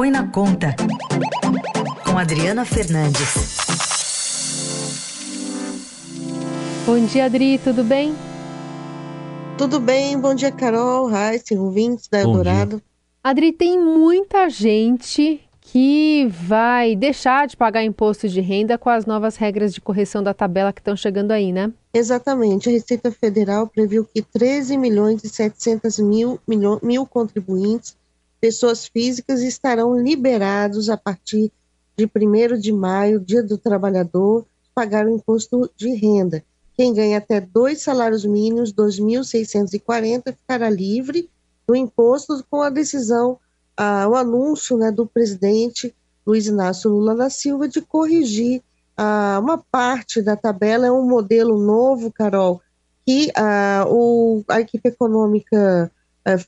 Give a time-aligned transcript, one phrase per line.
[0.00, 0.74] Põe na Conta,
[2.06, 3.58] com Adriana Fernandes.
[6.86, 8.14] Bom dia, Adri, tudo bem?
[9.58, 12.80] Tudo bem, bom dia, Carol, Raíssa, ouvintes da Eldorado.
[13.22, 19.36] Adri, tem muita gente que vai deixar de pagar imposto de renda com as novas
[19.36, 21.70] regras de correção da tabela que estão chegando aí, né?
[21.92, 22.70] Exatamente.
[22.70, 27.99] A Receita Federal previu que 13 milhões e 700 mil, mil, mil contribuintes,
[28.40, 31.52] pessoas físicas, estarão liberados a partir
[31.96, 36.42] de 1 de maio, Dia do Trabalhador, pagar o imposto de renda.
[36.74, 41.28] Quem ganha até dois salários mínimos, 2.640, ficará livre
[41.66, 43.38] do imposto com a decisão
[43.76, 45.94] ah, o anúncio né, do presidente
[46.26, 48.62] Luiz Inácio Lula da Silva de corrigir
[48.96, 52.60] ah, uma parte da tabela, é um modelo novo, Carol,
[53.06, 55.90] que ah, o, a equipe econômica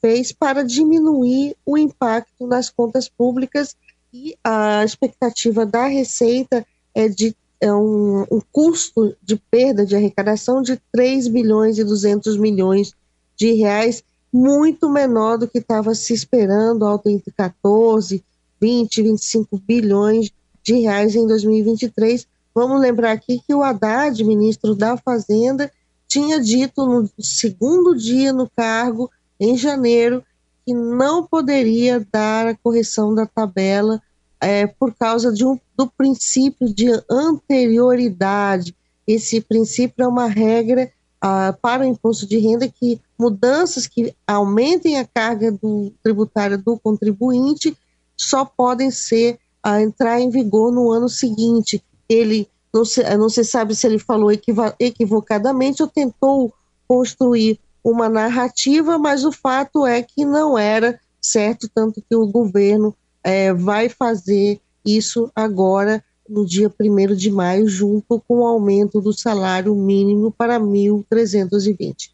[0.00, 3.76] fez para diminuir o impacto nas contas públicas
[4.12, 10.62] e a expectativa da Receita é de é um, um, custo de perda de arrecadação
[10.62, 12.94] de 3 bilhões e 200 milhões
[13.36, 18.24] de reais muito menor do que estava se esperando, alto entre 14,
[18.60, 22.26] 20, 25 bilhões de reais em 2023.
[22.54, 25.70] Vamos lembrar aqui que o Haddad, ministro da Fazenda,
[26.08, 29.10] tinha dito no segundo dia no cargo,
[29.40, 30.22] em janeiro,
[30.66, 34.00] que não poderia dar a correção da tabela
[34.40, 38.76] é, por causa de um, do princípio de anterioridade.
[39.06, 44.98] Esse princípio é uma regra ah, para o imposto de renda que mudanças que aumentem
[44.98, 47.76] a carga do, tributária do contribuinte
[48.16, 51.82] só podem ser a ah, entrar em vigor no ano seguinte.
[52.08, 54.30] Ele não se, não se sabe se ele falou
[54.78, 56.52] equivocadamente ou tentou
[56.86, 62.94] construir uma narrativa, mas o fato é que não era certo, tanto que o governo
[63.22, 69.12] é, vai fazer isso agora no dia 1 de maio, junto com o aumento do
[69.12, 72.10] salário mínimo para 1.320.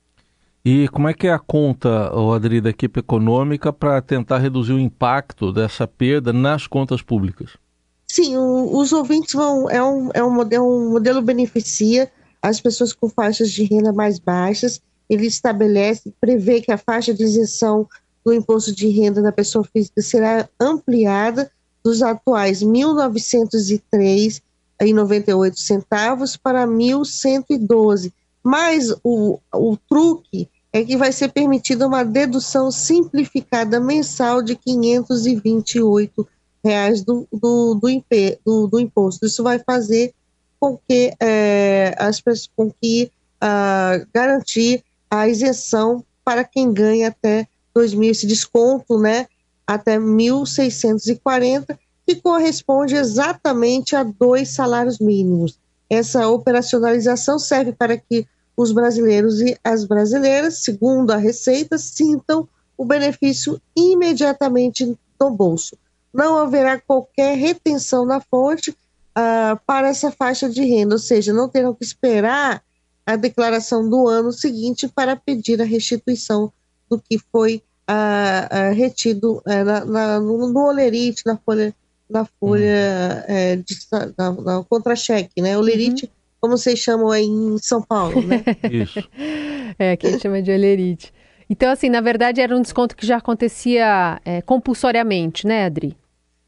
[0.64, 4.80] E como é que é a conta, Adri, da equipe econômica para tentar reduzir o
[4.80, 7.50] impacto dessa perda nas contas públicas?
[8.08, 9.70] Sim, o, os ouvintes vão.
[9.70, 12.10] É um, é um modelo, um modelo beneficia
[12.42, 14.80] as pessoas com faixas de renda mais baixas.
[15.08, 17.88] Ele estabelece, prevê que a faixa de isenção
[18.24, 21.48] do imposto de renda da pessoa física será ampliada
[21.84, 28.12] dos atuais R$ 1.903,98 centavos para R$ 1.112.
[28.42, 36.26] Mas o, o truque é que vai ser permitida uma dedução simplificada mensal de 528
[36.64, 37.88] reais do, do, do,
[38.44, 39.24] do, do imposto.
[39.24, 40.12] Isso vai fazer
[40.58, 43.10] com que é, as pessoas com que
[43.42, 49.26] uh, garantir a isenção para quem ganha até 2.000, esse desconto, né,
[49.66, 55.58] até 1.640, que corresponde exatamente a dois salários mínimos.
[55.90, 62.84] Essa operacionalização serve para que os brasileiros e as brasileiras, segundo a Receita, sintam o
[62.84, 65.76] benefício imediatamente no bolso.
[66.12, 71.48] Não haverá qualquer retenção na fonte uh, para essa faixa de renda, ou seja, não
[71.48, 72.62] terão que esperar
[73.06, 76.52] a declaração do ano seguinte para pedir a restituição
[76.90, 81.72] do que foi uh, uh, retido eh, na, na, no, no olerite, na folha,
[82.10, 83.32] na folha hum.
[83.32, 83.76] é, de,
[84.18, 85.56] na, na contra-cheque, né?
[85.56, 86.10] Olerite, uhum.
[86.40, 88.44] como vocês chamam aí em São Paulo, né?
[88.70, 89.08] Isso.
[89.78, 91.12] É, que a gente chama de olerite.
[91.48, 95.96] Então, assim, na verdade era um desconto que já acontecia é, compulsoriamente, né, Adri?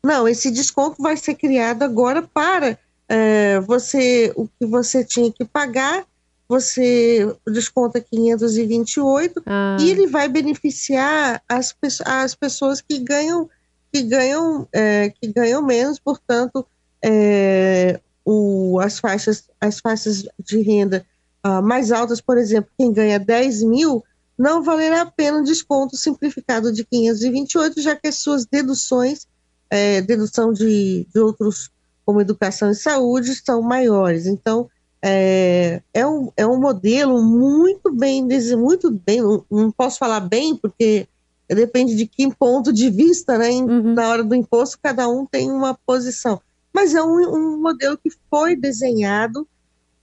[0.05, 5.45] Não, esse desconto vai ser criado agora para é, você, o que você tinha que
[5.45, 6.05] pagar
[6.49, 9.77] você desconta 528 ah.
[9.79, 11.77] e ele vai beneficiar as,
[12.07, 13.49] as pessoas que ganham
[13.93, 16.67] que ganham é, que ganham menos, portanto,
[17.03, 21.05] é, o, as faixas as faixas de renda
[21.47, 24.05] uh, mais altas, por exemplo, quem ganha 10 mil,
[24.39, 29.27] não valerá a pena um desconto simplificado de 528, já que as suas deduções,
[29.71, 31.71] é, dedução de, de outros
[32.05, 34.27] como educação e saúde, são maiores.
[34.27, 34.71] Então,
[35.03, 40.57] é, é, um, é um modelo muito bem, muito bem, não, não posso falar bem,
[40.57, 41.07] porque
[41.49, 43.51] depende de que ponto de vista, né?
[43.51, 43.95] Uhum.
[43.95, 46.41] Na hora do imposto, cada um tem uma posição.
[46.73, 49.47] Mas é um, um modelo que foi desenhado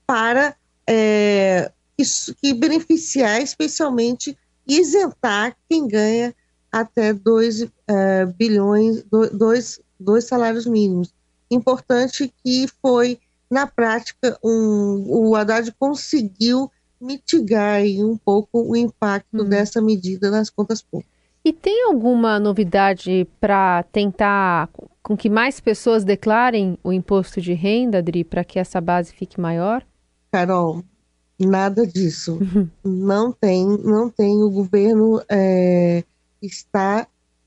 [0.06, 0.56] para
[0.86, 2.04] é, que,
[2.40, 6.34] que beneficiar especialmente e isentar quem ganha
[6.70, 9.04] até 2 é, bilhões,
[9.98, 11.14] 2 salários mínimos.
[11.50, 13.18] Importante que foi
[13.50, 16.70] na prática, um, o Haddad conseguiu
[17.00, 19.48] mitigar um pouco o impacto hum.
[19.48, 21.14] dessa medida nas contas públicas.
[21.44, 24.68] E tem alguma novidade para tentar
[25.00, 29.40] com que mais pessoas declarem o imposto de renda, Adri, para que essa base fique
[29.40, 29.86] maior?
[30.32, 30.82] Carol,
[31.38, 32.40] nada disso.
[32.40, 32.68] Uhum.
[32.82, 34.42] Não tem, não tem.
[34.42, 36.02] O governo é,
[36.42, 37.06] está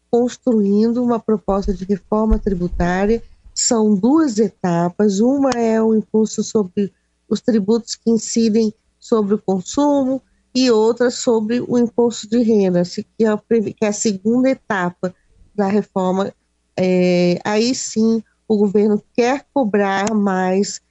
[0.09, 3.21] construindo uma proposta de reforma tributária.
[3.53, 5.19] São duas etapas.
[5.19, 6.93] Uma é o imposto sobre
[7.27, 10.21] os tributos que incidem sobre o consumo
[10.53, 15.13] e outra sobre o imposto de renda, que é a, que é a segunda etapa
[15.55, 16.33] da reforma.
[16.75, 20.81] É, aí sim, o governo quer cobrar mais,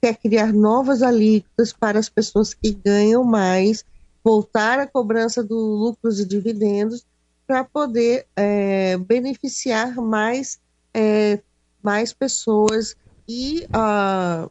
[0.00, 3.84] quer criar novas alíquotas para as pessoas que ganham mais,
[4.22, 7.04] voltar a cobrança do lucros e dividendos
[7.46, 10.58] para poder é, beneficiar mais,
[10.92, 11.40] é,
[11.84, 12.96] mais pessoas
[13.28, 14.50] e, uh,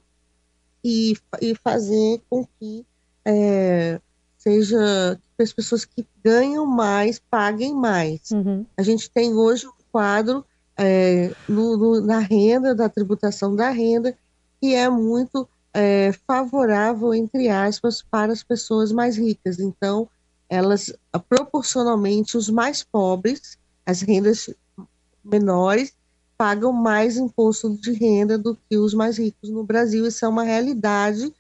[0.84, 2.86] e, e fazer com que
[3.26, 4.00] é,
[4.38, 8.32] seja que as pessoas que ganham mais paguem mais.
[8.32, 8.66] Uhum.
[8.78, 10.46] A gente tem hoje um quadro
[10.78, 14.16] é, no, no, na renda, da tributação da renda,
[14.60, 19.60] que é muito é, favorável, entre aspas, para as pessoas mais ricas.
[19.60, 20.08] Então,
[20.50, 20.94] elas,
[21.28, 24.50] proporcionalmente, os mais pobres, as rendas
[25.24, 25.94] menores,
[26.38, 30.06] pagam mais imposto de renda do que os mais ricos no Brasil.
[30.06, 31.34] Isso é uma realidade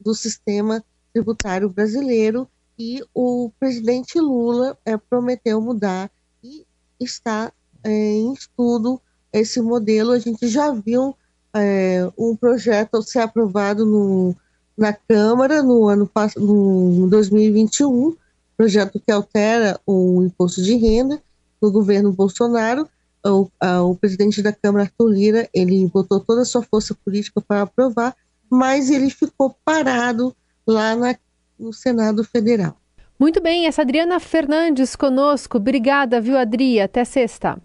[0.00, 2.48] do sistema tributário brasileiro
[2.78, 6.10] e o presidente Lula é, prometeu mudar
[6.42, 6.64] e
[7.00, 9.00] está é, em estudo
[9.32, 10.12] esse modelo.
[10.12, 11.16] A gente já viu
[11.54, 14.34] é, um projeto ser aprovado no,
[14.76, 18.16] na Câmara no ano no 2021,
[18.56, 21.20] projeto que altera o imposto de renda
[21.60, 22.88] no governo Bolsonaro.
[23.24, 27.40] O, a, o presidente da Câmara, Arthur Lira, ele botou toda a sua força política
[27.40, 28.14] para aprovar,
[28.50, 30.34] mas ele ficou parado
[30.66, 31.16] lá na,
[31.58, 32.76] no Senado Federal.
[33.18, 35.56] Muito bem, essa Adriana Fernandes conosco.
[35.56, 36.80] Obrigada, viu, Adri?
[36.80, 37.60] Até sexta.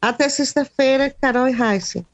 [0.00, 2.06] Até sexta-feira, Carol e Raíssa.